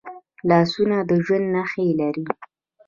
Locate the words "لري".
1.99-2.25